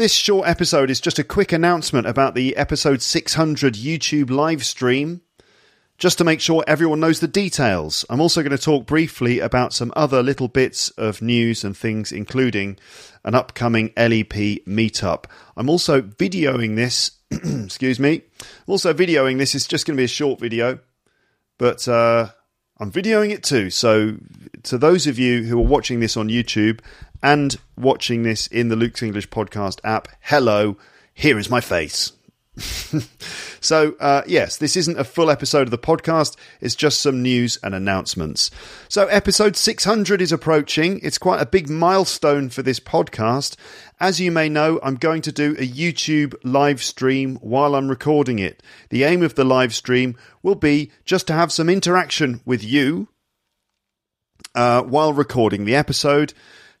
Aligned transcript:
This 0.00 0.14
short 0.14 0.48
episode 0.48 0.88
is 0.88 0.98
just 0.98 1.18
a 1.18 1.22
quick 1.22 1.52
announcement 1.52 2.06
about 2.06 2.34
the 2.34 2.56
episode 2.56 3.02
600 3.02 3.74
YouTube 3.74 4.30
live 4.30 4.64
stream, 4.64 5.20
just 5.98 6.16
to 6.16 6.24
make 6.24 6.40
sure 6.40 6.64
everyone 6.66 7.00
knows 7.00 7.20
the 7.20 7.28
details. 7.28 8.06
I'm 8.08 8.22
also 8.22 8.40
going 8.40 8.56
to 8.56 8.56
talk 8.56 8.86
briefly 8.86 9.40
about 9.40 9.74
some 9.74 9.92
other 9.94 10.22
little 10.22 10.48
bits 10.48 10.88
of 10.92 11.20
news 11.20 11.64
and 11.64 11.76
things, 11.76 12.12
including 12.12 12.78
an 13.24 13.34
upcoming 13.34 13.92
LEP 13.94 14.64
meetup. 14.66 15.26
I'm 15.54 15.68
also 15.68 16.00
videoing 16.00 16.76
this, 16.76 17.10
excuse 17.30 18.00
me, 18.00 18.22
also 18.66 18.94
videoing 18.94 19.36
this. 19.36 19.54
It's 19.54 19.66
just 19.66 19.84
going 19.84 19.98
to 19.98 20.00
be 20.00 20.04
a 20.04 20.08
short 20.08 20.40
video, 20.40 20.78
but 21.58 21.86
uh, 21.86 22.30
I'm 22.80 22.90
videoing 22.90 23.30
it 23.30 23.42
too. 23.42 23.68
So, 23.68 24.16
to 24.62 24.78
those 24.78 25.06
of 25.06 25.18
you 25.18 25.42
who 25.42 25.58
are 25.58 25.66
watching 25.66 26.00
this 26.00 26.16
on 26.16 26.28
YouTube 26.28 26.80
and 27.22 27.56
watching 27.76 28.22
this 28.22 28.46
in 28.46 28.68
the 28.68 28.76
Luke's 28.76 29.02
English 29.02 29.28
podcast 29.28 29.80
app, 29.84 30.08
hello, 30.20 30.78
here 31.12 31.38
is 31.38 31.50
my 31.50 31.60
face. 31.60 32.12
so, 33.60 33.94
uh, 34.00 34.22
yes, 34.26 34.56
this 34.56 34.76
isn't 34.76 34.98
a 34.98 35.04
full 35.04 35.30
episode 35.30 35.66
of 35.66 35.70
the 35.70 35.78
podcast. 35.78 36.36
It's 36.62 36.74
just 36.74 37.02
some 37.02 37.22
news 37.22 37.58
and 37.62 37.74
announcements. 37.74 38.50
So, 38.88 39.06
episode 39.08 39.56
600 39.56 40.22
is 40.22 40.32
approaching. 40.32 41.00
It's 41.02 41.18
quite 41.18 41.42
a 41.42 41.46
big 41.46 41.68
milestone 41.68 42.48
for 42.48 42.62
this 42.62 42.80
podcast. 42.80 43.56
As 44.00 44.18
you 44.18 44.32
may 44.32 44.48
know, 44.48 44.80
I'm 44.82 44.96
going 44.96 45.20
to 45.22 45.32
do 45.32 45.52
a 45.58 45.68
YouTube 45.68 46.34
live 46.42 46.82
stream 46.82 47.36
while 47.42 47.74
I'm 47.74 47.88
recording 47.88 48.38
it. 48.38 48.62
The 48.88 49.04
aim 49.04 49.22
of 49.22 49.34
the 49.34 49.44
live 49.44 49.74
stream 49.74 50.16
will 50.42 50.54
be 50.54 50.90
just 51.04 51.26
to 51.26 51.34
have 51.34 51.52
some 51.52 51.68
interaction 51.68 52.40
with 52.46 52.64
you 52.64 53.08
uh, 54.54 54.82
while 54.84 55.12
recording 55.12 55.66
the 55.66 55.76
episode 55.76 56.32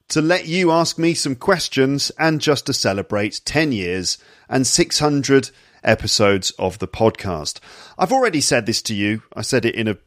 to 0.08 0.22
let 0.22 0.46
you 0.46 0.70
ask 0.70 0.98
me 0.98 1.12
some 1.12 1.36
questions 1.36 2.10
and 2.18 2.40
just 2.40 2.64
to 2.66 2.72
celebrate 2.72 3.42
10 3.44 3.70
years 3.72 4.16
and 4.48 4.66
600 4.66 5.50
episodes 5.84 6.52
of 6.52 6.78
the 6.78 6.88
podcast. 6.88 7.60
I've 7.98 8.12
already 8.12 8.40
said 8.40 8.64
this 8.64 8.80
to 8.82 8.94
you. 8.94 9.24
I 9.36 9.42
said 9.42 9.66
it 9.66 9.74
in 9.74 9.88
a 9.88 9.98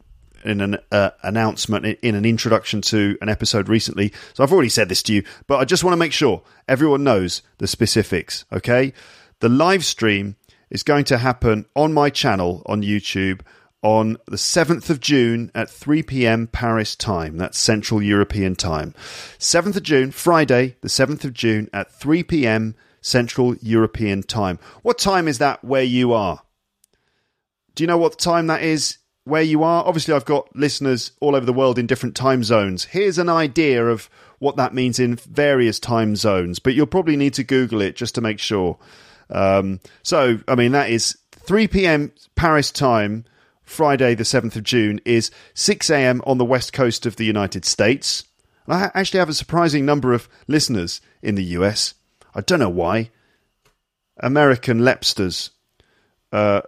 in 0.44 0.60
an 0.60 0.78
uh, 0.92 1.10
announcement 1.22 1.86
in 2.02 2.14
an 2.14 2.24
introduction 2.24 2.80
to 2.82 3.16
an 3.20 3.28
episode 3.28 3.68
recently. 3.68 4.12
So 4.34 4.42
I've 4.42 4.52
already 4.52 4.68
said 4.68 4.88
this 4.88 5.02
to 5.04 5.14
you, 5.14 5.24
but 5.46 5.58
I 5.58 5.64
just 5.64 5.84
want 5.84 5.92
to 5.92 5.98
make 5.98 6.12
sure 6.12 6.42
everyone 6.68 7.04
knows 7.04 7.42
the 7.58 7.66
specifics, 7.66 8.44
okay? 8.52 8.92
The 9.40 9.48
live 9.48 9.84
stream 9.84 10.36
is 10.70 10.82
going 10.82 11.04
to 11.04 11.18
happen 11.18 11.66
on 11.74 11.92
my 11.92 12.10
channel 12.10 12.62
on 12.66 12.82
YouTube 12.82 13.40
on 13.82 14.16
the 14.26 14.36
7th 14.36 14.88
of 14.88 14.98
June 14.98 15.50
at 15.54 15.68
3 15.68 16.02
p.m. 16.02 16.46
Paris 16.46 16.96
time. 16.96 17.36
That's 17.36 17.58
Central 17.58 18.02
European 18.02 18.56
time. 18.56 18.94
7th 19.38 19.76
of 19.76 19.82
June, 19.82 20.10
Friday, 20.10 20.76
the 20.80 20.88
7th 20.88 21.24
of 21.24 21.34
June 21.34 21.68
at 21.72 21.92
3 21.92 22.22
p.m. 22.22 22.74
Central 23.02 23.54
European 23.56 24.22
time. 24.22 24.58
What 24.80 24.98
time 24.98 25.28
is 25.28 25.36
that 25.38 25.62
where 25.62 25.82
you 25.82 26.14
are? 26.14 26.40
Do 27.74 27.82
you 27.82 27.86
know 27.86 27.98
what 27.98 28.18
time 28.18 28.46
that 28.46 28.62
is 28.62 28.98
where 29.24 29.42
you 29.42 29.62
are? 29.62 29.84
Obviously, 29.84 30.14
I've 30.14 30.24
got 30.24 30.54
listeners 30.54 31.12
all 31.20 31.34
over 31.34 31.46
the 31.46 31.52
world 31.52 31.78
in 31.78 31.86
different 31.86 32.14
time 32.14 32.44
zones. 32.44 32.84
Here's 32.84 33.18
an 33.18 33.28
idea 33.28 33.86
of 33.86 34.10
what 34.38 34.56
that 34.56 34.74
means 34.74 34.98
in 34.98 35.16
various 35.16 35.78
time 35.78 36.16
zones, 36.16 36.58
but 36.58 36.74
you'll 36.74 36.86
probably 36.86 37.16
need 37.16 37.34
to 37.34 37.44
Google 37.44 37.80
it 37.80 37.96
just 37.96 38.14
to 38.16 38.20
make 38.20 38.38
sure. 38.38 38.78
Um, 39.30 39.80
so, 40.02 40.40
I 40.46 40.54
mean, 40.54 40.72
that 40.72 40.90
is 40.90 41.16
3 41.32 41.68
p.m. 41.68 42.12
Paris 42.36 42.70
time 42.70 43.24
Friday, 43.62 44.14
the 44.14 44.24
7th 44.24 44.56
of 44.56 44.62
June, 44.62 45.00
is 45.06 45.30
6 45.54 45.88
a.m. 45.88 46.20
on 46.26 46.36
the 46.36 46.44
west 46.44 46.72
coast 46.72 47.06
of 47.06 47.16
the 47.16 47.24
United 47.24 47.64
States. 47.64 48.24
And 48.66 48.74
I 48.74 48.90
actually 48.94 49.20
have 49.20 49.28
a 49.30 49.34
surprising 49.34 49.86
number 49.86 50.12
of 50.12 50.28
listeners 50.46 51.00
in 51.22 51.34
the 51.34 51.44
US. 51.44 51.94
I 52.34 52.42
don't 52.42 52.58
know 52.58 52.68
why. 52.68 53.10
American 54.18 54.80
Lepsters. 54.80 55.50
Uh, 56.32 56.60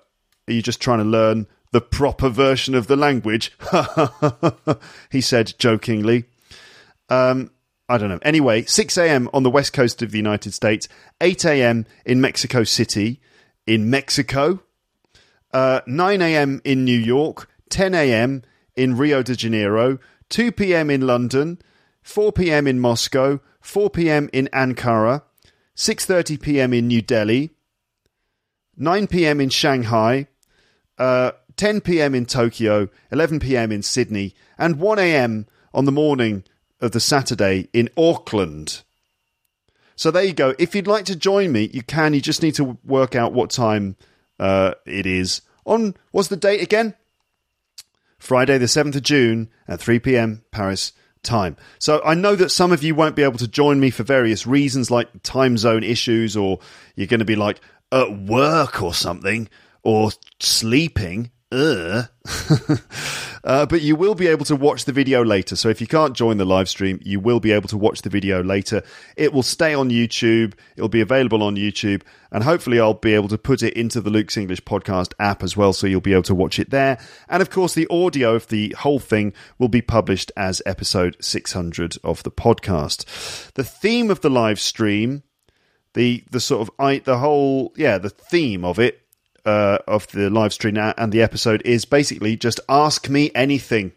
are 0.49 0.53
you 0.53 0.63
just 0.63 0.81
trying 0.81 0.99
to 0.99 1.05
learn 1.05 1.47
the 1.77 1.81
proper 1.83 2.31
version 2.31 2.75
of 2.75 2.87
the 2.87 2.97
language? 2.97 3.53
he 5.11 5.21
said 5.21 5.53
jokingly. 5.59 6.25
Um, 7.11 7.51
I 7.87 7.99
don't 7.99 8.09
know. 8.09 8.19
Anyway, 8.23 8.63
6 8.65 8.97
a.m. 8.97 9.29
on 9.35 9.43
the 9.43 9.51
west 9.51 9.75
coast 9.75 10.01
of 10.01 10.11
the 10.11 10.17
United 10.17 10.55
States, 10.55 10.89
8 11.21 11.45
a.m. 11.45 11.85
in 12.07 12.23
Mexico 12.23 12.65
City, 12.65 13.21
in 13.67 13.91
Mexico, 13.91 14.61
uh, 15.53 15.83
9 15.87 16.23
a.m. 16.23 16.63
in 16.65 16.87
New 16.87 16.99
York, 16.99 17.51
10 17.69 17.93
a.m. 17.93 18.43
in 18.75 18.97
Rio 18.97 19.23
de 19.23 19.37
Janeiro, 19.37 19.99
2 20.31 20.53
p.m. 20.53 20.89
in 20.89 21.03
London, 21.03 21.59
4 22.01 22.33
p.m. 22.33 22.67
in 22.67 22.81
Moscow, 22.81 23.39
4 23.61 23.91
p.m. 23.91 24.31
in 24.33 24.49
Ankara, 24.51 25.25
6:30 25.77 26.41
p.m. 26.41 26.73
in 26.73 26.89
New 26.89 27.03
Delhi, 27.03 27.51
9 28.79 29.07
p.m. 29.09 29.43
in 29.43 29.51
Shanghai, 29.51 30.27
uh, 30.99 31.33
10 31.57 31.81
p.m. 31.81 32.15
in 32.15 32.27
Tokyo, 32.27 32.89
11 33.11 33.41
p.m. 33.41 33.73
in 33.73 33.83
Sydney, 33.83 34.35
and 34.59 34.79
1 34.79 34.99
a.m. 34.99 35.47
on 35.73 35.85
the 35.85 35.93
morning 35.93 36.45
of 36.81 36.93
the 36.93 37.01
Saturday 37.01 37.69
in 37.73 37.89
Auckland. 37.97 38.83
So 39.95 40.11
there 40.11 40.25
you 40.25 40.35
go. 40.35 40.55
If 40.59 40.75
you'd 40.75 40.87
like 40.87 41.07
to 41.07 41.17
join 41.17 41.53
me, 41.53 41.71
you 41.73 41.83
can. 41.83 42.13
You 42.13 42.21
just 42.21 42.43
need 42.43 42.55
to 42.57 42.77
work 42.85 43.15
out 43.15 43.33
what 43.33 43.51
time 43.51 43.97
uh, 44.39 44.75
it 44.85 45.07
is 45.07 45.41
on, 45.67 45.95
what's 46.13 46.29
the 46.29 46.37
date 46.37 46.63
again? 46.63 46.95
Friday, 48.19 48.57
the 48.57 48.67
7th 48.67 48.97
of 48.97 49.03
June 49.03 49.51
at 49.69 49.81
3 49.81 49.99
p.m. 49.99 50.43
Paris 50.51 50.93
time. 51.23 51.57
So 51.79 52.01
I 52.05 52.15
know 52.15 52.37
that 52.37 52.51
some 52.51 52.73
of 52.73 52.83
you 52.83 52.95
won't 52.95 53.17
be 53.17 53.25
able 53.25 53.39
to 53.39 53.49
join 53.49 53.81
me 53.81 53.91
for 53.91 54.05
various 54.05 54.47
reasons, 54.47 54.91
like 54.91 55.23
time 55.23 55.59
zone 55.59 55.83
issues, 55.83 56.37
or 56.37 56.61
you're 56.95 57.09
going 57.09 57.21
to 57.21 57.27
be 57.27 57.37
like 57.37 57.61
at 57.93 58.17
work 58.17 58.81
or 58.81 58.95
something, 58.95 59.49
or 59.83 60.13
sleeping. 60.41 61.31
uh, 63.45 63.67
but 63.67 63.81
you 63.81 63.95
will 63.95 64.17
be 64.17 64.27
able 64.27 64.45
to 64.45 64.57
watch 64.57 64.85
the 64.85 64.93
video 64.93 65.25
later. 65.25 65.55
So 65.55 65.69
if 65.69 65.81
you 65.81 65.87
can't 65.87 66.17
join 66.17 66.39
the 66.39 66.45
live 66.45 66.69
stream, 66.69 66.99
you 67.05 67.21
will 67.21 67.39
be 67.39 67.53
able 67.53 67.69
to 67.69 67.77
watch 67.77 68.03
the 68.03 68.11
video 68.11 68.43
later. 68.43 68.83
It 69.17 69.33
will 69.33 69.45
stay 69.45 69.73
on 69.73 69.89
YouTube. 69.89 70.55
It'll 70.77 70.89
be 70.89 71.01
available 71.01 71.45
on 71.45 71.55
YouTube. 71.55 72.03
And 72.33 72.43
hopefully, 72.43 72.81
I'll 72.81 72.95
be 72.95 73.15
able 73.15 73.29
to 73.29 73.39
put 73.39 73.63
it 73.63 73.75
into 73.75 74.01
the 74.01 74.11
Luke's 74.11 74.37
English 74.37 74.63
podcast 74.65 75.13
app 75.21 75.45
as 75.45 75.57
well. 75.57 75.73
So 75.73 75.87
you'll 75.87 76.01
be 76.01 76.15
able 76.15 76.25
to 76.25 76.35
watch 76.35 76.59
it 76.59 76.71
there. 76.71 76.99
And 77.29 77.41
of 77.41 77.51
course, 77.51 77.75
the 77.75 77.87
audio 77.89 78.35
of 78.35 78.49
the 78.49 78.75
whole 78.79 78.99
thing 78.99 79.33
will 79.59 79.69
be 79.69 79.83
published 79.83 80.33
as 80.37 80.61
episode 80.67 81.17
600 81.21 81.97
of 82.03 82.25
the 82.25 82.33
podcast. 82.33 83.53
The 83.53 83.65
theme 83.65 84.11
of 84.11 84.21
the 84.21 84.31
live 84.31 84.59
stream, 84.59 85.23
the, 85.95 86.25
the 86.29 86.41
sort 86.41 86.63
of, 86.63 86.75
I, 86.81 86.99
the 86.99 87.19
whole, 87.19 87.73
yeah, 87.77 87.99
the 87.99 88.11
theme 88.11 88.65
of 88.65 88.81
it 88.81 89.06
uh, 89.47 89.79
of 89.87 90.07
the 90.09 90.29
live 90.29 90.53
stream 90.53 90.77
and 90.77 91.13
the 91.13 91.23
episode 91.23 91.63
is 91.65 91.85
basically 91.85 92.37
just 92.37 92.61
ask 92.69 93.09
me 93.09 93.31
anything. 93.35 93.93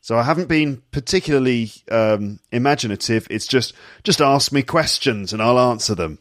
So 0.00 0.16
I 0.18 0.22
haven't 0.22 0.48
been 0.48 0.82
particularly 0.92 1.72
um, 1.90 2.38
imaginative. 2.52 3.26
It's 3.30 3.46
just 3.46 3.74
just 4.04 4.20
ask 4.20 4.52
me 4.52 4.62
questions 4.62 5.32
and 5.32 5.42
I'll 5.42 5.58
answer 5.58 5.94
them. 5.94 6.18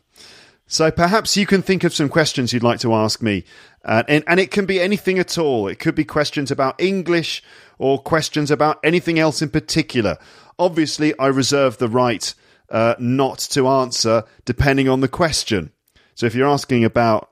So 0.66 0.90
perhaps 0.90 1.38
you 1.38 1.46
can 1.46 1.62
think 1.62 1.84
of 1.84 1.94
some 1.94 2.10
questions 2.10 2.52
you'd 2.52 2.64
like 2.64 2.80
to 2.80 2.94
ask 2.94 3.22
me, 3.22 3.44
uh, 3.86 4.04
and, 4.08 4.24
and 4.26 4.40
it 4.40 4.50
can 4.50 4.66
be 4.66 4.80
anything 4.80 5.20
at 5.20 5.38
all. 5.38 5.68
It 5.68 5.78
could 5.78 5.94
be 5.94 6.06
questions 6.06 6.50
about 6.50 6.82
English 6.82 7.44
or 7.78 8.02
questions 8.02 8.50
about 8.50 8.80
anything 8.84 9.20
else 9.20 9.42
in 9.42 9.50
particular. 9.50 10.18
Obviously, 10.58 11.18
I 11.20 11.28
reserve 11.28 11.78
the 11.78 11.90
right 11.90 12.34
uh, 12.70 12.96
not 12.98 13.40
to 13.52 13.68
answer 13.68 14.24
depending 14.46 14.88
on 14.88 15.02
the 15.02 15.10
question. 15.10 15.72
So 16.16 16.26
if 16.26 16.34
you're 16.34 16.48
asking 16.48 16.86
about 16.86 17.30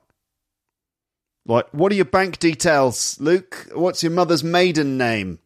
like, 1.46 1.66
what 1.72 1.90
are 1.92 1.96
your 1.96 2.04
bank 2.04 2.38
details, 2.38 3.18
Luke? 3.20 3.68
What's 3.74 4.02
your 4.02 4.12
mother's 4.12 4.44
maiden 4.44 4.96
name? 4.96 5.40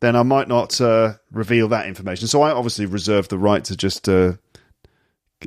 Then 0.00 0.16
I 0.16 0.22
might 0.22 0.48
not 0.48 0.80
uh, 0.80 1.14
reveal 1.32 1.68
that 1.68 1.86
information. 1.86 2.28
So 2.28 2.42
I 2.42 2.52
obviously 2.52 2.86
reserve 2.86 3.28
the 3.28 3.38
right 3.38 3.64
to 3.64 3.76
just 3.76 4.08
uh, 4.08 4.34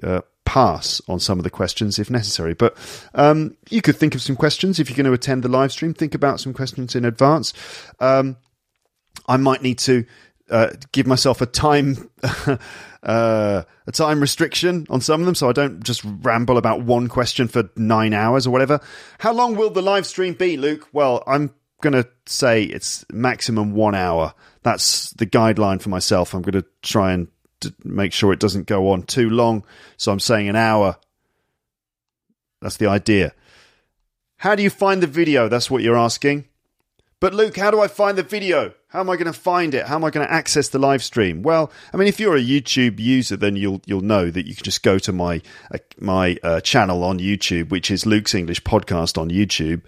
uh, 0.03 0.21
pass 0.45 1.01
on 1.07 1.19
some 1.19 1.39
of 1.39 1.43
the 1.43 1.49
questions 1.49 1.97
if 1.97 2.09
necessary. 2.09 2.53
But 2.53 2.77
um, 3.15 3.55
you 3.69 3.81
could 3.81 3.95
think 3.95 4.13
of 4.13 4.21
some 4.21 4.35
questions 4.35 4.79
if 4.79 4.89
you're 4.89 4.97
going 4.97 5.05
to 5.05 5.13
attend 5.13 5.43
the 5.43 5.49
live 5.49 5.71
stream. 5.71 5.93
Think 5.93 6.13
about 6.13 6.39
some 6.39 6.53
questions 6.53 6.95
in 6.95 7.05
advance. 7.05 7.53
Um, 7.99 8.35
I 9.27 9.37
might 9.37 9.61
need 9.61 9.79
to 9.79 10.05
uh, 10.49 10.71
give 10.91 11.07
myself 11.07 11.41
a 11.41 11.45
time 11.45 12.09
uh, 13.03 13.63
a 13.87 13.91
time 13.91 14.21
restriction 14.21 14.85
on 14.89 15.01
some 15.01 15.21
of 15.21 15.25
them, 15.25 15.35
so 15.35 15.49
I 15.49 15.53
don't 15.53 15.83
just 15.83 16.03
ramble 16.03 16.57
about 16.57 16.81
one 16.83 17.07
question 17.07 17.47
for 17.47 17.69
nine 17.75 18.13
hours 18.13 18.45
or 18.45 18.51
whatever. 18.51 18.79
How 19.19 19.33
long 19.33 19.55
will 19.55 19.69
the 19.69 19.81
live 19.81 20.05
stream 20.05 20.33
be, 20.33 20.57
Luke? 20.57 20.87
Well, 20.93 21.23
I'm 21.25 21.53
going 21.81 21.93
to 21.93 22.07
say 22.27 22.63
it's 22.63 23.03
maximum 23.11 23.73
one 23.73 23.95
hour. 23.95 24.33
That's 24.63 25.11
the 25.11 25.25
guideline 25.25 25.81
for 25.81 25.89
myself. 25.89 26.33
I'm 26.33 26.43
going 26.43 26.61
to 26.61 26.65
try 26.83 27.13
and 27.13 27.27
make 27.83 28.13
sure 28.13 28.31
it 28.31 28.39
doesn't 28.39 28.67
go 28.67 28.91
on 28.91 29.03
too 29.03 29.29
long. 29.29 29.65
So 29.97 30.11
I'm 30.11 30.19
saying 30.19 30.47
an 30.47 30.55
hour. 30.55 30.97
That's 32.61 32.77
the 32.77 32.87
idea. 32.87 33.33
How 34.37 34.55
do 34.55 34.63
you 34.63 34.69
find 34.69 35.01
the 35.01 35.07
video? 35.07 35.47
That's 35.47 35.69
what 35.69 35.81
you're 35.81 35.97
asking. 35.97 36.47
But 37.19 37.33
Luke, 37.33 37.57
how 37.57 37.71
do 37.71 37.79
I 37.79 37.87
find 37.87 38.17
the 38.17 38.23
video? 38.23 38.73
How 38.91 38.99
am 38.99 39.09
I 39.09 39.15
going 39.15 39.31
to 39.31 39.39
find 39.39 39.73
it? 39.73 39.87
How 39.87 39.95
am 39.95 40.03
I 40.03 40.09
going 40.09 40.27
to 40.27 40.31
access 40.31 40.67
the 40.67 40.77
live 40.77 41.01
stream? 41.01 41.43
Well, 41.43 41.71
I 41.93 41.97
mean, 41.97 42.09
if 42.09 42.19
you're 42.19 42.35
a 42.35 42.43
YouTube 42.43 42.99
user, 42.99 43.37
then 43.37 43.55
you'll 43.55 43.81
you'll 43.85 44.01
know 44.01 44.29
that 44.29 44.45
you 44.45 44.53
can 44.53 44.65
just 44.65 44.83
go 44.83 44.99
to 44.99 45.13
my 45.13 45.41
uh, 45.73 45.77
my 45.97 46.37
uh, 46.43 46.59
channel 46.59 47.05
on 47.05 47.17
YouTube, 47.17 47.69
which 47.69 47.89
is 47.89 48.05
Luke's 48.05 48.35
English 48.35 48.63
Podcast 48.63 49.17
on 49.17 49.29
YouTube, 49.29 49.83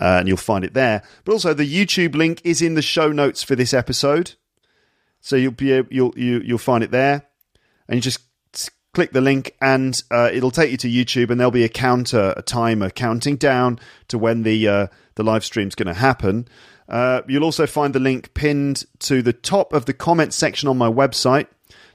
uh, 0.00 0.16
and 0.20 0.26
you'll 0.26 0.38
find 0.38 0.64
it 0.64 0.72
there. 0.72 1.02
But 1.26 1.32
also, 1.32 1.52
the 1.52 1.70
YouTube 1.70 2.14
link 2.14 2.40
is 2.44 2.62
in 2.62 2.72
the 2.72 2.82
show 2.82 3.12
notes 3.12 3.42
for 3.42 3.56
this 3.56 3.74
episode, 3.74 4.36
so 5.20 5.36
you'll 5.36 5.52
be 5.52 5.72
able, 5.72 5.92
you'll 5.92 6.14
you, 6.16 6.40
you'll 6.40 6.56
find 6.56 6.82
it 6.82 6.90
there, 6.90 7.26
and 7.88 7.96
you 7.96 8.00
just 8.00 8.20
click 8.94 9.12
the 9.12 9.20
link, 9.20 9.54
and 9.60 10.02
uh, 10.10 10.30
it'll 10.32 10.50
take 10.50 10.70
you 10.70 10.78
to 10.78 10.88
YouTube, 10.88 11.28
and 11.28 11.38
there'll 11.38 11.50
be 11.50 11.64
a 11.64 11.68
counter, 11.68 12.32
a 12.38 12.40
timer 12.40 12.88
counting 12.88 13.36
down 13.36 13.78
to 14.08 14.16
when 14.16 14.44
the 14.44 14.66
uh, 14.66 14.86
the 15.16 15.22
live 15.22 15.44
stream's 15.44 15.74
going 15.74 15.88
to 15.88 16.00
happen. 16.00 16.48
Uh, 16.88 17.22
you'll 17.26 17.44
also 17.44 17.66
find 17.66 17.94
the 17.94 18.00
link 18.00 18.34
pinned 18.34 18.84
to 19.00 19.22
the 19.22 19.32
top 19.32 19.72
of 19.72 19.86
the 19.86 19.92
comment 19.92 20.32
section 20.32 20.68
on 20.68 20.78
my 20.78 20.90
website. 20.90 21.46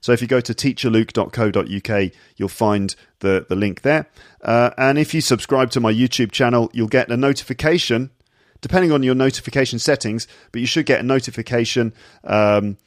So 0.01 0.11
if 0.11 0.21
you 0.21 0.27
go 0.27 0.41
to 0.41 0.53
teacherluke.co.uk, 0.53 2.11
you'll 2.35 2.49
find 2.49 2.95
the, 3.19 3.45
the 3.47 3.55
link 3.55 3.81
there. 3.81 4.07
Uh, 4.41 4.71
and 4.77 4.97
if 4.97 5.13
you 5.13 5.21
subscribe 5.21 5.69
to 5.71 5.79
my 5.79 5.93
YouTube 5.93 6.31
channel, 6.31 6.69
you'll 6.73 6.87
get 6.87 7.11
a 7.11 7.17
notification, 7.17 8.09
depending 8.61 8.91
on 8.91 9.03
your 9.03 9.15
notification 9.15 9.77
settings, 9.77 10.27
but 10.51 10.59
you 10.59 10.67
should 10.67 10.87
get 10.87 10.99
a 10.99 11.03
notification 11.03 11.93
um, 12.23 12.77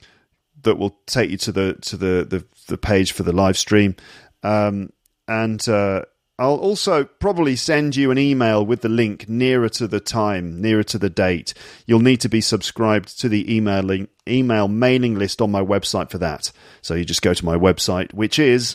that 0.63 0.77
will 0.77 0.99
take 1.07 1.31
you 1.31 1.37
to 1.37 1.53
the 1.53 1.75
to 1.83 1.97
the, 1.97 2.25
the, 2.29 2.45
the 2.67 2.79
page 2.79 3.13
for 3.13 3.23
the 3.23 3.33
live 3.33 3.57
stream. 3.57 3.95
Um, 4.43 4.91
and 5.29 5.67
uh, 5.69 6.03
I'll 6.37 6.57
also 6.57 7.05
probably 7.05 7.55
send 7.55 7.95
you 7.95 8.11
an 8.11 8.19
email 8.19 8.67
with 8.67 8.81
the 8.81 8.89
link 8.89 9.29
nearer 9.29 9.69
to 9.71 9.87
the 9.87 10.01
time, 10.01 10.61
nearer 10.61 10.83
to 10.85 10.99
the 10.99 11.11
date. 11.11 11.55
You'll 11.87 12.01
need 12.01 12.21
to 12.23 12.29
be 12.29 12.41
subscribed 12.41 13.21
to 13.21 13.29
the 13.29 13.55
emailing, 13.55 14.09
email 14.29 14.67
mailing 14.67 15.15
list 15.15 15.41
on 15.41 15.53
my 15.53 15.63
website 15.63 16.11
for 16.11 16.19
that. 16.19 16.51
So 16.83 16.95
you 16.95 17.05
just 17.05 17.23
go 17.23 17.35
to 17.35 17.45
my 17.45 17.57
website, 17.57 18.13
which 18.13 18.41
is 18.41 18.75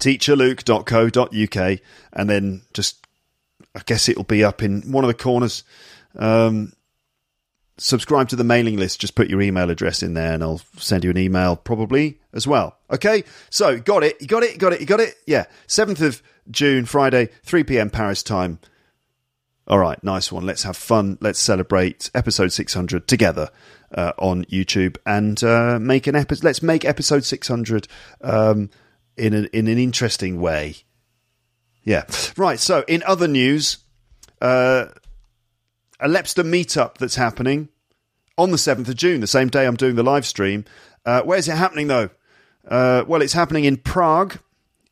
teacherluke.co.uk, 0.00 1.80
and 2.12 2.30
then 2.30 2.62
just, 2.74 3.06
I 3.76 3.82
guess 3.86 4.08
it'll 4.08 4.24
be 4.24 4.42
up 4.42 4.64
in 4.64 4.82
one 4.90 5.04
of 5.04 5.08
the 5.08 5.14
corners. 5.14 5.62
Um, 6.16 6.72
subscribe 7.78 8.28
to 8.28 8.36
the 8.36 8.44
mailing 8.44 8.76
list. 8.76 9.00
Just 9.00 9.14
put 9.14 9.28
your 9.28 9.42
email 9.42 9.70
address 9.70 10.02
in 10.02 10.14
there 10.14 10.32
and 10.32 10.42
I'll 10.42 10.62
send 10.76 11.04
you 11.04 11.10
an 11.10 11.18
email 11.18 11.56
probably 11.56 12.20
as 12.32 12.46
well. 12.46 12.76
Okay. 12.90 13.24
So 13.50 13.78
got 13.78 14.02
it. 14.02 14.20
You 14.20 14.26
got 14.26 14.42
it. 14.42 14.52
You 14.52 14.58
got 14.58 14.72
it. 14.72 14.80
You 14.80 14.86
got 14.86 15.00
it. 15.00 15.14
Yeah. 15.26 15.44
7th 15.68 16.00
of 16.00 16.22
June, 16.50 16.84
Friday, 16.84 17.28
3 17.44 17.64
p.m. 17.64 17.90
Paris 17.90 18.22
time. 18.22 18.58
All 19.66 19.78
right. 19.78 20.02
Nice 20.02 20.30
one. 20.30 20.46
Let's 20.46 20.62
have 20.62 20.76
fun. 20.76 21.18
Let's 21.20 21.38
celebrate 21.38 22.10
episode 22.14 22.52
600 22.52 23.06
together. 23.06 23.50
Uh, 23.94 24.10
on 24.18 24.44
YouTube 24.46 24.96
and 25.06 25.44
uh, 25.44 25.78
make 25.78 26.08
an 26.08 26.16
episode. 26.16 26.42
Let's 26.42 26.60
make 26.60 26.84
episode 26.84 27.24
600 27.24 27.86
um, 28.20 28.68
in 29.16 29.32
an 29.32 29.46
in 29.52 29.68
an 29.68 29.78
interesting 29.78 30.40
way. 30.40 30.74
Yeah, 31.84 32.02
right. 32.36 32.58
So, 32.58 32.84
in 32.88 33.04
other 33.04 33.28
news, 33.28 33.78
uh, 34.42 34.86
a 36.00 36.08
Lepster 36.08 36.44
meetup 36.44 36.98
that's 36.98 37.16
happening 37.16 37.68
on 38.38 38.50
the 38.50 38.56
7th 38.56 38.88
of 38.88 38.96
June, 38.96 39.20
the 39.20 39.26
same 39.26 39.48
day 39.48 39.66
I'm 39.66 39.76
doing 39.76 39.96
the 39.96 40.02
live 40.02 40.26
stream. 40.26 40.64
Uh, 41.04 41.22
where's 41.22 41.48
it 41.48 41.56
happening 41.56 41.86
though? 41.86 42.10
Uh, 42.66 43.04
well, 43.06 43.22
it's 43.22 43.32
happening 43.32 43.64
in 43.64 43.76
Prague, 43.76 44.38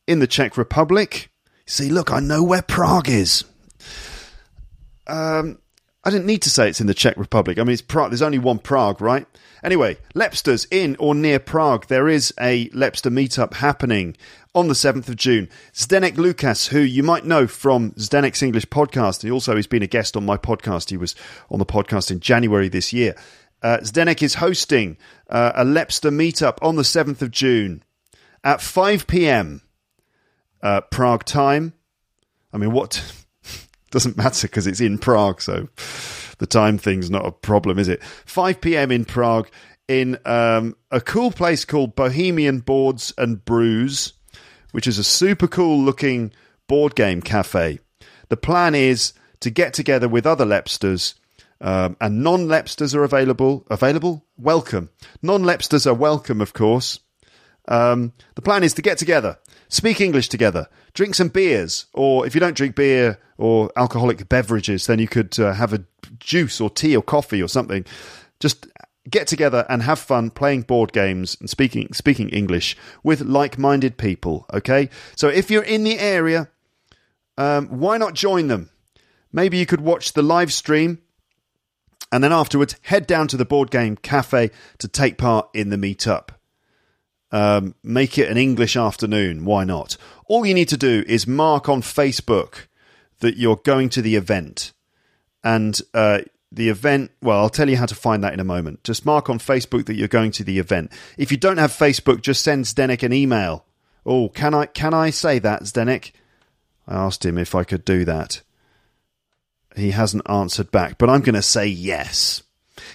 in 0.06 0.20
the 0.20 0.26
Czech 0.26 0.56
Republic. 0.56 1.30
See, 1.66 1.88
look, 1.88 2.12
I 2.12 2.20
know 2.20 2.42
where 2.42 2.62
Prague 2.62 3.08
is. 3.08 3.44
Um, 5.06 5.58
I 6.04 6.10
didn't 6.10 6.26
need 6.26 6.42
to 6.42 6.50
say 6.50 6.68
it's 6.68 6.80
in 6.80 6.86
the 6.86 6.94
Czech 6.94 7.16
Republic. 7.16 7.58
I 7.58 7.62
mean, 7.62 7.72
it's 7.72 7.82
Prague. 7.82 8.10
There's 8.10 8.22
only 8.22 8.38
one 8.38 8.58
Prague, 8.58 9.00
right? 9.00 9.26
Anyway, 9.62 9.96
Lepsters 10.14 10.66
in 10.70 10.96
or 10.98 11.14
near 11.14 11.38
Prague. 11.38 11.86
There 11.86 12.08
is 12.08 12.32
a 12.38 12.68
Lepster 12.70 13.10
meetup 13.10 13.54
happening 13.54 14.16
on 14.54 14.68
the 14.68 14.74
7th 14.74 15.08
of 15.08 15.16
June. 15.16 15.48
Zdenek 15.72 16.16
Lukas, 16.16 16.68
who 16.68 16.78
you 16.78 17.02
might 17.02 17.24
know 17.24 17.46
from 17.46 17.90
Zdenek's 17.92 18.42
English 18.42 18.66
podcast, 18.66 19.22
he 19.22 19.30
also 19.30 19.56
has 19.56 19.66
been 19.66 19.82
a 19.82 19.88
guest 19.88 20.16
on 20.16 20.24
my 20.24 20.36
podcast. 20.36 20.90
He 20.90 20.96
was 20.96 21.14
on 21.50 21.58
the 21.58 21.66
podcast 21.66 22.10
in 22.10 22.20
January 22.20 22.68
this 22.68 22.92
year. 22.92 23.16
Uh, 23.62 23.78
Zdenek 23.78 24.22
is 24.22 24.34
hosting 24.34 24.96
uh, 25.28 25.52
a 25.54 25.64
Lepster 25.64 26.12
meetup 26.12 26.58
on 26.62 26.76
the 26.76 26.82
7th 26.82 27.22
of 27.22 27.30
June 27.30 27.82
at 28.44 28.60
5 28.60 29.06
p.m. 29.06 29.62
Uh, 30.62 30.82
Prague 30.82 31.24
time. 31.24 31.72
I 32.52 32.58
mean, 32.58 32.72
what 32.72 33.02
doesn't 33.90 34.16
matter 34.16 34.46
because 34.46 34.66
it's 34.66 34.80
in 34.80 34.98
Prague, 34.98 35.40
so 35.40 35.68
the 36.38 36.46
time 36.46 36.78
thing's 36.78 37.10
not 37.10 37.26
a 37.26 37.32
problem, 37.32 37.78
is 37.78 37.88
it? 37.88 38.02
5 38.04 38.60
p.m. 38.60 38.92
in 38.92 39.04
Prague 39.04 39.48
in 39.88 40.18
um, 40.24 40.76
a 40.90 41.00
cool 41.00 41.30
place 41.30 41.64
called 41.64 41.96
Bohemian 41.96 42.60
Boards 42.60 43.12
and 43.18 43.44
Brews 43.44 44.12
which 44.74 44.88
is 44.88 44.98
a 44.98 45.04
super 45.04 45.46
cool 45.46 45.80
looking 45.80 46.32
board 46.66 46.96
game 46.96 47.22
cafe. 47.22 47.78
The 48.28 48.36
plan 48.36 48.74
is 48.74 49.12
to 49.38 49.48
get 49.48 49.72
together 49.72 50.08
with 50.08 50.26
other 50.26 50.44
Lepsters, 50.44 51.14
um, 51.60 51.96
and 52.00 52.24
non 52.24 52.48
Lepsters 52.48 52.92
are 52.92 53.04
available. 53.04 53.64
Available? 53.70 54.24
Welcome. 54.36 54.90
Non 55.22 55.42
Lepsters 55.42 55.86
are 55.86 55.94
welcome, 55.94 56.40
of 56.40 56.54
course. 56.54 56.98
Um, 57.68 58.14
the 58.34 58.42
plan 58.42 58.64
is 58.64 58.74
to 58.74 58.82
get 58.82 58.98
together, 58.98 59.38
speak 59.68 60.00
English 60.00 60.28
together, 60.28 60.66
drink 60.92 61.14
some 61.14 61.28
beers, 61.28 61.86
or 61.94 62.26
if 62.26 62.34
you 62.34 62.40
don't 62.40 62.56
drink 62.56 62.74
beer 62.74 63.20
or 63.38 63.70
alcoholic 63.76 64.28
beverages, 64.28 64.88
then 64.88 64.98
you 64.98 65.06
could 65.06 65.38
uh, 65.38 65.52
have 65.52 65.72
a 65.72 65.84
juice 66.18 66.60
or 66.60 66.68
tea 66.68 66.96
or 66.96 67.02
coffee 67.02 67.40
or 67.40 67.48
something. 67.48 67.86
Just 68.40 68.66
get 69.08 69.26
together 69.26 69.66
and 69.68 69.82
have 69.82 69.98
fun 69.98 70.30
playing 70.30 70.62
board 70.62 70.92
games 70.92 71.36
and 71.40 71.50
speaking 71.50 71.93
speaking 71.93 72.29
English 72.31 72.76
with 73.02 73.20
like-minded 73.20 73.96
people. 73.96 74.46
Okay, 74.52 74.88
so 75.17 75.29
if 75.29 75.50
you're 75.50 75.62
in 75.62 75.84
the 75.84 75.98
area, 75.98 76.48
um, 77.36 77.67
why 77.69 77.98
not 77.98 78.14
join 78.14 78.48
them? 78.48 78.70
Maybe 79.32 79.58
you 79.58 79.67
could 79.67 79.81
watch 79.81 80.12
the 80.12 80.22
live 80.22 80.52
stream 80.52 80.98
and 82.14 82.22
then 82.22 82.32
afterwards 82.32 82.76
head 82.82 83.08
down 83.08 83.26
to 83.26 83.36
the 83.36 83.44
board 83.44 83.72
game 83.72 83.96
cafe 83.96 84.50
to 84.79 84.86
take 84.86 85.19
part 85.19 85.48
in 85.52 85.70
the 85.70 85.76
meetup. 85.76 86.29
Um, 87.32 87.74
make 87.82 88.17
it 88.17 88.31
an 88.31 88.36
English 88.36 88.76
afternoon. 88.76 89.44
Why 89.44 89.64
not? 89.64 89.96
All 90.26 90.46
you 90.46 90.55
need 90.55 90.69
to 90.69 90.76
do 90.76 91.02
is 91.08 91.26
mark 91.26 91.69
on 91.69 91.82
Facebook 91.82 92.69
that 93.19 93.36
you're 93.36 93.56
going 93.56 93.88
to 93.88 94.02
the 94.02 94.14
event, 94.14 94.72
and 95.43 95.81
uh, 95.93 96.20
the 96.55 96.69
event, 96.69 97.11
well, 97.20 97.39
I'll 97.39 97.51
tell 97.51 97.69
you 97.69 97.77
how 97.77 97.87
to 97.87 97.94
find 97.94 98.23
that 98.23 98.32
in 98.32 98.41
a 98.41 98.44
moment. 98.44 98.84
Just 98.84 99.06
mark 99.06 99.29
on 99.29 99.39
Facebook 99.39 99.87
that 99.87 99.94
you're 99.94 100.08
going 100.08 100.31
to 100.32 100.44
the 100.44 100.58
event. 100.58 100.93
If 101.19 101.31
you 101.31 101.37
don't 101.37 101.58
have 101.58 101.73
Facebook, 101.73 102.23
just 102.23 102.43
send 102.43 102.65
Zdenek 102.65 103.03
an 103.03 103.13
email. 103.13 103.65
Oh, 104.06 104.29
can 104.29 104.55
I 104.55 104.67
can 104.67 104.93
I 104.94 105.11
say 105.11 105.39
that, 105.39 105.63
Zdenek? 105.63 106.13
I 106.87 106.94
asked 106.94 107.25
him 107.25 107.39
if 107.39 107.55
I 107.55 107.65
could 107.65 107.84
do 107.84 108.05
that. 108.05 108.43
He 109.75 109.91
hasn't 109.91 110.29
answered 110.29 110.70
back, 110.70 110.99
but 110.99 111.11
I'm 111.11 111.23
going 111.23 111.34
to 111.34 111.43
say 111.43 111.67
yes. 111.67 112.43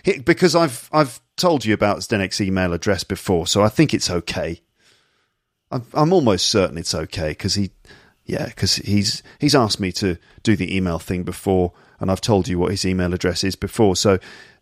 Because 0.03 0.55
I've 0.55 0.89
I've 0.91 1.19
told 1.35 1.65
you 1.65 1.73
about 1.73 1.99
Zdenek's 1.99 2.41
email 2.41 2.73
address 2.73 3.03
before, 3.03 3.47
so 3.47 3.63
I 3.63 3.69
think 3.69 3.93
it's 3.93 4.09
okay. 4.09 4.61
I'm, 5.71 5.85
I'm 5.93 6.13
almost 6.13 6.47
certain 6.47 6.77
it's 6.77 6.95
okay 6.95 7.29
because 7.29 7.55
he, 7.55 7.71
yeah, 8.25 8.45
because 8.45 8.75
he's 8.75 9.23
he's 9.39 9.55
asked 9.55 9.79
me 9.79 9.91
to 9.93 10.17
do 10.43 10.55
the 10.55 10.75
email 10.75 10.99
thing 10.99 11.23
before 11.23 11.73
and 11.99 12.09
I've 12.11 12.21
told 12.21 12.47
you 12.47 12.59
what 12.59 12.71
his 12.71 12.85
email 12.85 13.13
address 13.13 13.43
is 13.43 13.55
before. 13.55 13.95
So 13.95 14.19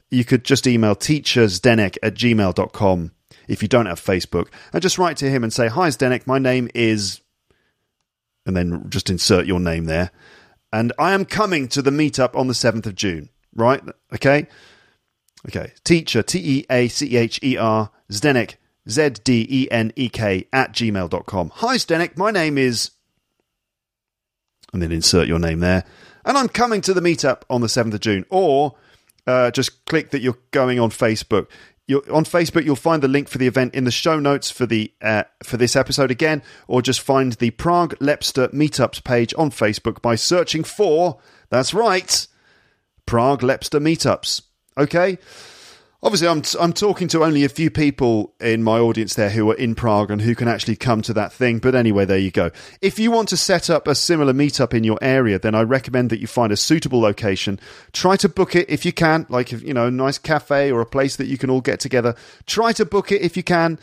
you 0.10 0.24
could 0.24 0.44
just 0.44 0.68
email 0.68 0.96
teacherzdenek 0.96 1.98
at 2.02 2.16
gmail.com 2.16 3.12
if 3.48 3.62
you 3.62 3.68
don't 3.68 3.86
have 3.86 4.02
Facebook 4.02 4.48
and 4.74 4.82
just 4.82 4.98
write 4.98 5.18
to 5.18 5.30
him 5.30 5.44
and 5.44 5.54
say, 5.54 5.68
Hi, 5.68 5.90
Zdenek, 5.90 6.28
my 6.28 6.40
name 6.40 6.70
is. 6.74 7.22
And 8.46 8.56
then 8.56 8.90
just 8.90 9.10
insert 9.10 9.46
your 9.46 9.60
name 9.60 9.86
there. 9.86 10.12
And 10.72 10.94
I 10.98 11.14
am 11.14 11.26
coming 11.26 11.68
to 11.70 11.82
the 11.82 11.92
meetup 11.92 12.36
on 12.36 12.48
the 12.48 12.54
7th 12.54 12.86
of 12.86 12.96
June, 12.96 13.30
right? 13.54 13.82
Okay. 14.14 14.48
Okay. 15.48 15.74
Teacher, 15.84 16.24
T 16.24 16.40
E 16.40 16.66
A 16.70 16.88
C 16.88 17.18
H 17.18 17.40
E 17.44 17.58
R, 17.58 17.92
Zdenek, 18.12 18.56
Z 18.90 19.10
D 19.24 19.46
E 19.50 19.68
N 19.72 19.92
E 19.96 20.10
K, 20.10 20.48
at 20.54 20.72
gmail.com. 20.72 21.52
Hi, 21.56 21.76
Zdenek, 21.76 22.18
my 22.18 22.32
name 22.32 22.58
is. 22.58 22.92
And 24.74 24.82
then 24.82 24.92
insert 24.92 25.28
your 25.28 25.40
name 25.40 25.60
there 25.60 25.86
and 26.28 26.38
I'm 26.38 26.50
coming 26.50 26.82
to 26.82 26.94
the 26.94 27.02
meetup 27.02 27.42
on 27.50 27.62
the 27.62 27.68
7th 27.68 27.94
of 27.94 28.02
June. 28.02 28.26
Or 28.30 28.76
uh, 29.26 29.50
just 29.50 29.86
click 29.86 30.12
that 30.12 30.22
you're 30.22 30.38
going 30.52 30.80
on 30.80 30.90
Facebook. 30.90 31.48
You're, 31.88 32.04
on 32.14 32.26
Facebook, 32.26 32.66
you'll 32.66 32.76
find 32.76 33.02
the 33.02 33.08
link 33.08 33.30
for 33.30 33.38
the 33.38 33.48
event 33.48 33.74
in 33.74 33.86
the 33.86 33.92
show 33.92 34.20
notes 34.20 34.52
for 34.52 34.66
the 34.66 34.92
uh, 35.02 35.24
for 35.42 35.56
this 35.56 35.76
episode 35.76 36.12
again, 36.12 36.44
or 36.68 36.82
just 36.82 37.00
find 37.00 37.32
the 37.34 37.52
Prague 37.52 37.96
Lepster 38.00 38.54
meetups 38.54 39.02
page 39.06 39.34
on 39.38 39.52
Facebook 39.52 40.02
by 40.02 40.16
searching 40.16 40.66
for. 40.66 41.18
That's 41.50 41.74
right, 41.74 42.28
Prague 43.06 43.40
Lepster 43.40 43.80
meetups. 43.80 44.42
Okay. 44.78 45.18
Obviously, 46.04 46.28
I'm 46.28 46.44
I'm 46.60 46.74
talking 46.74 47.08
to 47.08 47.24
only 47.24 47.44
a 47.44 47.50
few 47.50 47.72
people 47.72 48.36
in 48.40 48.62
my 48.62 48.78
audience 48.78 49.16
there 49.16 49.32
who 49.32 49.50
are 49.50 49.56
in 49.56 49.74
Prague 49.74 50.12
and 50.12 50.22
who 50.22 50.36
can 50.36 50.48
actually 50.48 50.76
come 50.76 51.02
to 51.02 51.14
that 51.14 51.34
thing. 51.34 51.58
But 51.58 51.74
anyway, 51.74 52.06
there 52.06 52.20
you 52.20 52.30
go. 52.30 52.52
If 52.82 53.00
you 53.00 53.10
want 53.10 53.30
to 53.30 53.38
set 53.38 53.68
up 53.72 53.88
a 53.88 53.96
similar 53.96 54.32
meetup 54.32 54.76
in 54.76 54.84
your 54.84 55.00
area, 55.02 55.40
then 55.40 55.56
I 55.56 55.64
recommend 55.64 56.12
that 56.12 56.20
you 56.20 56.28
find 56.28 56.52
a 56.52 56.58
suitable 56.58 57.00
location. 57.00 57.60
Try 57.94 58.16
to 58.18 58.30
book 58.30 58.56
it 58.56 58.70
if 58.70 58.86
you 58.86 58.94
can, 58.94 59.26
like 59.30 59.52
you 59.52 59.74
know, 59.74 59.88
a 59.88 59.92
nice 59.92 60.20
cafe 60.20 60.72
or 60.72 60.82
a 60.82 60.86
place 60.86 61.16
that 61.16 61.26
you 61.26 61.38
can 61.40 61.50
all 61.50 61.62
get 61.62 61.80
together. 61.80 62.14
Try 62.46 62.74
to 62.74 62.86
book 62.86 63.12
it 63.12 63.22
if 63.22 63.36
you 63.36 63.42
can. 63.42 63.80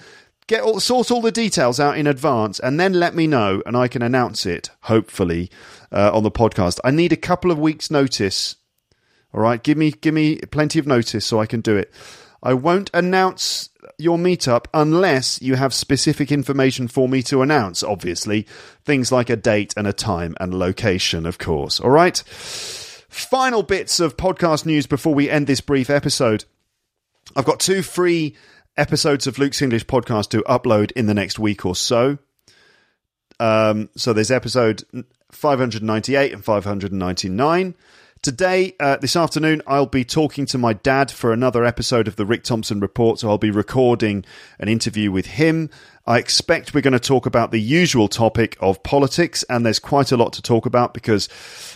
Get 0.46 0.62
all, 0.62 0.78
sort 0.78 1.10
all 1.10 1.22
the 1.22 1.32
details 1.32 1.80
out 1.80 1.96
in 1.96 2.06
advance, 2.06 2.60
and 2.60 2.78
then 2.78 2.92
let 2.92 3.14
me 3.14 3.26
know, 3.26 3.62
and 3.64 3.76
I 3.76 3.88
can 3.88 4.02
announce 4.02 4.44
it 4.44 4.68
hopefully 4.82 5.50
uh, 5.90 6.10
on 6.12 6.22
the 6.22 6.30
podcast. 6.30 6.78
I 6.84 6.90
need 6.90 7.12
a 7.12 7.16
couple 7.16 7.50
of 7.50 7.58
weeks' 7.58 7.90
notice 7.90 8.56
all 9.34 9.40
right, 9.40 9.60
give 9.60 9.76
me 9.76 9.90
give 9.90 10.14
me 10.14 10.36
plenty 10.36 10.78
of 10.78 10.86
notice 10.86 11.26
so 11.26 11.40
I 11.40 11.46
can 11.46 11.60
do 11.60 11.76
it. 11.76 11.92
I 12.40 12.54
won't 12.54 12.90
announce 12.94 13.70
your 13.98 14.16
meetup 14.16 14.66
unless 14.72 15.42
you 15.42 15.56
have 15.56 15.74
specific 15.74 16.30
information 16.30 16.88
for 16.88 17.08
me 17.08 17.22
to 17.24 17.42
announce, 17.42 17.82
obviously. 17.82 18.46
Things 18.84 19.10
like 19.10 19.30
a 19.30 19.36
date 19.36 19.74
and 19.76 19.86
a 19.86 19.92
time 19.92 20.36
and 20.38 20.54
location, 20.54 21.26
of 21.26 21.38
course. 21.38 21.80
All 21.80 21.90
right? 21.90 22.16
Final 22.26 23.62
bits 23.62 23.98
of 23.98 24.16
podcast 24.16 24.66
news 24.66 24.86
before 24.86 25.14
we 25.14 25.30
end 25.30 25.46
this 25.46 25.60
brief 25.60 25.90
episode. 25.90 26.44
I've 27.34 27.46
got 27.46 27.60
two 27.60 27.82
free 27.82 28.36
episodes 28.76 29.26
of 29.26 29.38
Luke's 29.38 29.62
English 29.62 29.86
podcast 29.86 30.28
to 30.30 30.42
upload 30.42 30.92
in 30.92 31.06
the 31.06 31.14
next 31.14 31.38
week 31.38 31.64
or 31.64 31.74
so. 31.74 32.18
Um, 33.40 33.88
so 33.96 34.12
there's 34.12 34.30
episode 34.30 34.84
598 35.32 36.32
and 36.32 36.44
599. 36.44 37.74
Today, 38.24 38.74
uh, 38.80 38.96
this 38.96 39.16
afternoon, 39.16 39.60
I'll 39.66 39.84
be 39.84 40.02
talking 40.02 40.46
to 40.46 40.56
my 40.56 40.72
dad 40.72 41.10
for 41.10 41.34
another 41.34 41.62
episode 41.62 42.08
of 42.08 42.16
the 42.16 42.24
Rick 42.24 42.42
Thompson 42.42 42.80
Report. 42.80 43.18
So 43.18 43.28
I'll 43.28 43.36
be 43.36 43.50
recording 43.50 44.24
an 44.58 44.66
interview 44.66 45.12
with 45.12 45.26
him. 45.26 45.68
I 46.06 46.20
expect 46.20 46.72
we're 46.72 46.80
going 46.80 46.94
to 46.94 46.98
talk 46.98 47.26
about 47.26 47.50
the 47.50 47.60
usual 47.60 48.08
topic 48.08 48.56
of 48.60 48.82
politics, 48.82 49.44
and 49.50 49.66
there's 49.66 49.78
quite 49.78 50.10
a 50.10 50.16
lot 50.16 50.32
to 50.32 50.42
talk 50.42 50.64
about 50.64 50.94
because, 50.94 51.28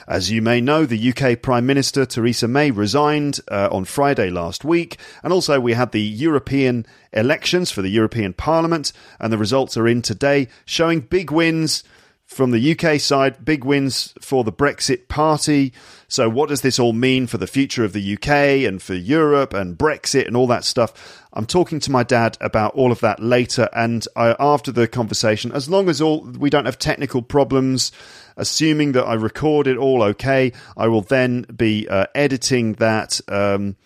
as 0.07 0.31
you 0.31 0.41
may 0.41 0.63
know, 0.63 0.87
the 0.87 1.13
UK 1.13 1.43
Prime 1.43 1.67
Minister 1.67 2.07
Theresa 2.07 2.49
May 2.49 2.71
resigned 2.71 3.41
uh, 3.49 3.69
on 3.71 3.85
Friday 3.85 4.31
last 4.31 4.65
week, 4.65 4.97
and 5.23 5.35
also 5.35 5.61
we 5.61 5.75
had 5.75 5.93
the 5.93 6.01
European 6.01 6.87
elections 7.13 7.71
for 7.71 7.83
the 7.83 7.91
European 7.91 8.33
Parliament, 8.33 8.95
and 9.21 9.31
the 9.31 9.37
results 9.37 9.77
are 9.77 9.87
in 9.87 10.01
today, 10.01 10.49
showing 10.65 11.01
big 11.01 11.31
wins 11.31 11.85
from 12.29 12.51
the 12.51 12.79
UK 12.79 13.01
side, 13.01 13.43
big 13.43 13.65
wins 13.65 14.13
for 14.21 14.45
the 14.45 14.53
Brexit 14.53 15.09
Party. 15.09 15.73
So, 16.09 16.29
what 16.29 16.51
does 16.51 16.61
this 16.61 16.79
all 16.79 16.93
mean 16.93 17.27
for 17.27 17.39
the 17.39 17.47
future 17.47 17.85
of 17.85 17.95
the 17.95 18.15
UK 18.15 18.67
and 18.69 18.83
for 18.83 18.95
Europe 18.95 19.55
and 19.55 19.79
Brexit 19.79 20.27
and 20.27 20.37
all 20.37 20.47
that 20.49 20.65
stuff? 20.65 21.25
I'm 21.33 21.47
talking 21.47 21.81
to 21.81 21.91
my 21.91 22.03
dad 22.03 22.37
about 22.43 22.75
all 22.75 22.93
of 22.93 23.01
that 23.01 23.21
later, 23.21 23.71
and 23.73 24.07
I, 24.15 24.37
after 24.39 24.71
the 24.71 24.87
conversation, 24.87 25.53
as 25.53 25.71
long 25.71 25.89
as 25.89 26.03
all 26.03 26.21
we 26.21 26.51
don't 26.51 26.67
have 26.67 26.79
technical 26.79 27.23
problems, 27.23 27.93
assuming 28.37 28.93
that 28.93 29.05
I 29.05 29.15
record 29.15 29.67
it 29.67 29.79
all 29.79 30.03
okay, 30.03 30.53
I 30.77 30.87
will 30.89 31.03
then 31.03 31.47
be 31.57 31.89
uh, 31.89 32.07
editing 32.15 32.75
that. 32.75 33.23
Um, 33.27 33.77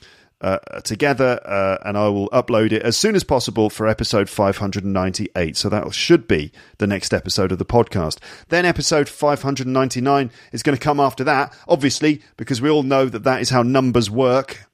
uh, 0.42 0.58
together, 0.80 1.40
uh, 1.44 1.78
and 1.84 1.96
I 1.96 2.08
will 2.08 2.28
upload 2.30 2.72
it 2.72 2.82
as 2.82 2.96
soon 2.96 3.14
as 3.14 3.22
possible 3.22 3.70
for 3.70 3.86
episode 3.86 4.28
598. 4.28 5.56
So 5.56 5.68
that 5.68 5.94
should 5.94 6.26
be 6.26 6.50
the 6.78 6.86
next 6.88 7.14
episode 7.14 7.52
of 7.52 7.58
the 7.58 7.64
podcast. 7.64 8.18
Then 8.48 8.66
episode 8.66 9.08
599 9.08 10.30
is 10.50 10.64
going 10.64 10.76
to 10.76 10.82
come 10.82 10.98
after 10.98 11.22
that, 11.24 11.56
obviously, 11.68 12.22
because 12.36 12.60
we 12.60 12.68
all 12.68 12.82
know 12.82 13.06
that 13.06 13.22
that 13.22 13.40
is 13.40 13.50
how 13.50 13.62
numbers 13.62 14.10
work. 14.10 14.66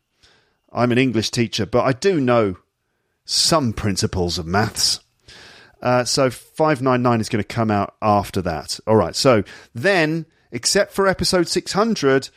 I'm 0.72 0.90
an 0.90 0.98
English 0.98 1.30
teacher, 1.30 1.66
but 1.66 1.84
I 1.84 1.92
do 1.92 2.18
know 2.18 2.56
some 3.26 3.74
principles 3.74 4.38
of 4.38 4.46
maths. 4.46 5.00
Uh, 5.82 6.02
so 6.04 6.30
599 6.30 7.20
is 7.20 7.28
going 7.28 7.44
to 7.44 7.46
come 7.46 7.70
out 7.70 7.94
after 8.00 8.40
that. 8.42 8.80
All 8.86 8.96
right. 8.96 9.14
So 9.14 9.44
then, 9.74 10.24
except 10.50 10.92
for 10.92 11.06
episode 11.06 11.46
600, 11.46 12.30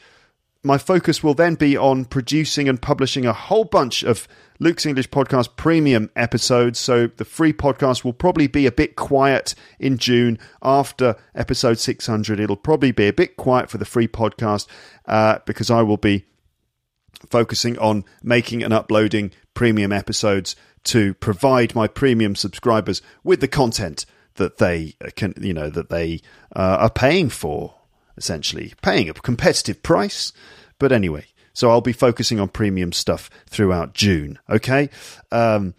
my 0.63 0.77
focus 0.77 1.23
will 1.23 1.33
then 1.33 1.55
be 1.55 1.75
on 1.75 2.05
producing 2.05 2.69
and 2.69 2.81
publishing 2.81 3.25
a 3.25 3.33
whole 3.33 3.63
bunch 3.63 4.03
of 4.03 4.27
Luke's 4.59 4.85
English 4.85 5.09
Podcast 5.09 5.55
premium 5.55 6.11
episodes. 6.15 6.77
So 6.77 7.07
the 7.07 7.25
free 7.25 7.51
podcast 7.51 8.03
will 8.03 8.13
probably 8.13 8.45
be 8.45 8.67
a 8.67 8.71
bit 8.71 8.95
quiet 8.95 9.55
in 9.79 9.97
June 9.97 10.37
after 10.61 11.15
episode 11.33 11.79
600. 11.79 12.39
It'll 12.39 12.55
probably 12.55 12.91
be 12.91 13.07
a 13.07 13.13
bit 13.13 13.37
quiet 13.37 13.71
for 13.71 13.79
the 13.79 13.85
free 13.85 14.07
podcast 14.07 14.67
uh, 15.07 15.39
because 15.47 15.71
I 15.71 15.81
will 15.81 15.97
be 15.97 16.25
focusing 17.27 17.77
on 17.79 18.05
making 18.21 18.61
and 18.61 18.73
uploading 18.73 19.31
premium 19.55 19.91
episodes 19.91 20.55
to 20.83 21.15
provide 21.15 21.73
my 21.73 21.87
premium 21.87 22.35
subscribers 22.35 23.01
with 23.23 23.41
the 23.41 23.47
content 23.47 24.05
that 24.35 24.57
they 24.57 24.93
can, 25.15 25.33
you 25.39 25.53
know, 25.53 25.69
that 25.69 25.89
they 25.89 26.21
uh, 26.55 26.77
are 26.79 26.89
paying 26.89 27.29
for 27.29 27.80
essentially, 28.21 28.73
paying 28.83 29.09
a 29.09 29.13
competitive 29.13 29.81
price. 29.81 30.31
But 30.77 30.91
anyway, 30.91 31.25
so 31.53 31.71
I'll 31.71 31.81
be 31.81 31.91
focusing 31.91 32.39
on 32.39 32.49
premium 32.49 32.91
stuff 32.91 33.31
throughout 33.49 33.95
June. 33.95 34.37
Okay. 34.47 34.91
Um, 35.31 35.73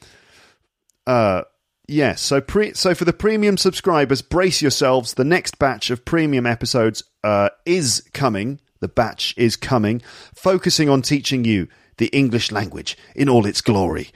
uh, 1.06 1.42
yes. 1.86 2.20
so 2.20 2.40
pre- 2.40 2.74
so 2.74 2.96
for 2.96 3.04
the 3.04 3.12
premium 3.12 3.56
subscribers, 3.56 4.22
brace 4.22 4.60
yourselves. 4.60 5.14
The 5.14 5.24
next 5.24 5.60
batch 5.60 5.90
of 5.90 6.04
premium 6.04 6.46
episodes 6.46 7.04
uh, 7.22 7.50
is 7.64 8.02
coming. 8.12 8.60
The 8.80 8.88
batch 8.88 9.34
is 9.36 9.54
coming, 9.54 10.02
focusing 10.34 10.88
on 10.88 11.02
teaching 11.02 11.44
you 11.44 11.68
the 11.98 12.08
English 12.08 12.50
language 12.50 12.98
in 13.14 13.28
all 13.28 13.46
its 13.46 13.60
glory. 13.60 14.10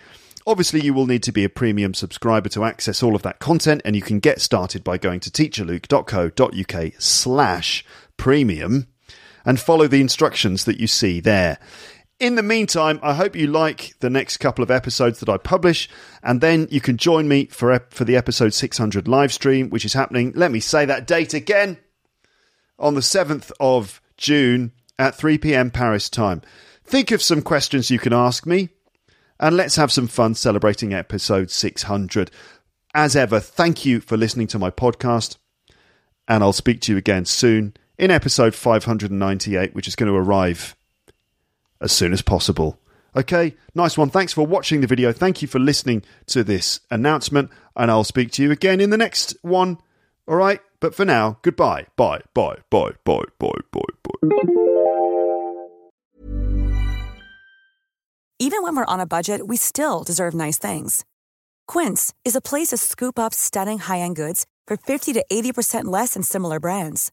Obviously, 0.48 0.80
you 0.80 0.94
will 0.94 1.06
need 1.06 1.24
to 1.24 1.32
be 1.32 1.42
a 1.42 1.48
premium 1.48 1.92
subscriber 1.92 2.48
to 2.50 2.64
access 2.64 3.02
all 3.02 3.16
of 3.16 3.22
that 3.22 3.40
content, 3.40 3.82
and 3.84 3.96
you 3.96 4.02
can 4.02 4.20
get 4.20 4.40
started 4.40 4.84
by 4.84 4.96
going 4.96 5.18
to 5.20 5.30
teacherluke.co.uk 5.30 6.92
slash 6.98 7.84
premium 8.16 8.88
and 9.44 9.60
follow 9.60 9.86
the 9.86 10.00
instructions 10.00 10.64
that 10.64 10.80
you 10.80 10.86
see 10.86 11.20
there. 11.20 11.58
In 12.18 12.34
the 12.34 12.42
meantime, 12.42 12.98
I 13.02 13.12
hope 13.12 13.36
you 13.36 13.46
like 13.46 13.92
the 14.00 14.08
next 14.08 14.38
couple 14.38 14.62
of 14.62 14.70
episodes 14.70 15.20
that 15.20 15.28
I 15.28 15.36
publish, 15.36 15.88
and 16.22 16.40
then 16.40 16.66
you 16.70 16.80
can 16.80 16.96
join 16.96 17.28
me 17.28 17.46
for, 17.46 17.78
for 17.90 18.04
the 18.04 18.16
episode 18.16 18.54
600 18.54 19.06
live 19.06 19.32
stream, 19.32 19.68
which 19.68 19.84
is 19.84 19.92
happening, 19.92 20.32
let 20.34 20.50
me 20.50 20.58
say 20.58 20.86
that 20.86 21.06
date 21.06 21.34
again, 21.34 21.76
on 22.78 22.94
the 22.94 23.02
7th 23.02 23.52
of 23.60 24.00
June 24.16 24.72
at 24.98 25.14
3 25.14 25.36
pm 25.36 25.70
Paris 25.70 26.08
time. 26.08 26.40
Think 26.84 27.10
of 27.10 27.22
some 27.22 27.42
questions 27.42 27.90
you 27.90 27.98
can 27.98 28.14
ask 28.14 28.46
me, 28.46 28.70
and 29.38 29.54
let's 29.54 29.76
have 29.76 29.92
some 29.92 30.08
fun 30.08 30.34
celebrating 30.34 30.94
episode 30.94 31.50
600. 31.50 32.30
As 32.94 33.14
ever, 33.14 33.40
thank 33.40 33.84
you 33.84 34.00
for 34.00 34.16
listening 34.16 34.46
to 34.48 34.58
my 34.58 34.70
podcast, 34.70 35.36
and 36.26 36.42
I'll 36.42 36.54
speak 36.54 36.80
to 36.82 36.92
you 36.92 36.98
again 36.98 37.26
soon 37.26 37.74
in 37.98 38.10
episode 38.10 38.54
598, 38.54 39.74
which 39.74 39.88
is 39.88 39.96
going 39.96 40.10
to 40.10 40.16
arrive 40.18 40.76
as 41.80 41.92
soon 41.92 42.12
as 42.12 42.22
possible. 42.22 42.78
Okay, 43.14 43.54
nice 43.74 43.96
one. 43.96 44.10
Thanks 44.10 44.32
for 44.32 44.46
watching 44.46 44.82
the 44.82 44.86
video. 44.86 45.12
Thank 45.12 45.40
you 45.40 45.48
for 45.48 45.58
listening 45.58 46.02
to 46.26 46.44
this 46.44 46.80
announcement, 46.90 47.50
and 47.74 47.90
I'll 47.90 48.04
speak 48.04 48.30
to 48.32 48.42
you 48.42 48.50
again 48.50 48.80
in 48.80 48.90
the 48.90 48.98
next 48.98 49.34
one. 49.42 49.78
All 50.28 50.36
right, 50.36 50.60
but 50.80 50.94
for 50.94 51.04
now, 51.04 51.38
goodbye. 51.42 51.86
Bye, 51.96 52.22
bye, 52.34 52.58
bye, 52.68 52.92
bye, 53.04 53.24
bye, 53.38 53.54
bye, 53.72 53.80
bye. 54.02 54.66
Even 58.38 58.62
when 58.62 58.76
we're 58.76 58.84
on 58.84 59.00
a 59.00 59.06
budget, 59.06 59.46
we 59.46 59.56
still 59.56 60.02
deserve 60.02 60.34
nice 60.34 60.58
things. 60.58 61.06
Quince 61.66 62.12
is 62.22 62.36
a 62.36 62.42
place 62.42 62.68
to 62.68 62.76
scoop 62.76 63.18
up 63.18 63.32
stunning 63.32 63.78
high 63.78 64.00
end 64.00 64.16
goods 64.16 64.46
for 64.66 64.76
50 64.76 65.14
to 65.14 65.24
80% 65.32 65.86
less 65.86 66.12
than 66.14 66.22
similar 66.22 66.60
brands. 66.60 67.12